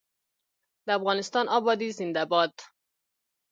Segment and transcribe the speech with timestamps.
[0.85, 2.53] د افغانستان ابادي زنده باد.